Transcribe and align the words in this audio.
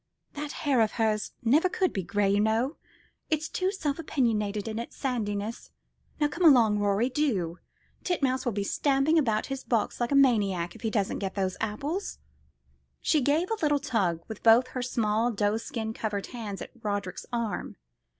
That 0.33 0.53
hair 0.65 0.81
of 0.81 0.93
hers 0.93 1.31
never 1.43 1.69
could 1.69 1.93
be 1.93 2.01
gray, 2.01 2.31
you 2.31 2.39
know, 2.39 2.75
it's 3.29 3.47
too 3.47 3.71
self 3.71 3.99
opinionated 3.99 4.67
in 4.67 4.79
its 4.79 4.95
sandiness. 4.97 5.69
Now 6.19 6.27
come 6.27 6.43
along, 6.43 6.79
Rorie, 6.79 7.11
do. 7.11 7.59
Titmouse 8.03 8.43
will 8.43 8.51
be 8.51 8.63
stamping 8.63 9.19
about 9.19 9.45
his 9.45 9.63
box 9.63 9.99
like 10.01 10.11
a 10.11 10.15
maniac 10.15 10.73
if 10.73 10.81
he 10.81 10.89
doesn't 10.89 11.19
get 11.19 11.35
those 11.35 11.55
apples." 11.61 12.17
She 12.99 13.21
gave 13.21 13.51
a 13.51 13.57
little 13.61 13.77
tug 13.77 14.21
with 14.27 14.41
both 14.41 14.69
her 14.69 14.81
small 14.81 15.31
doeskin 15.31 15.93
covered 15.93 16.25
hands 16.25 16.63
at 16.63 16.71
Roderick's 16.81 17.27
arm. 17.31 17.75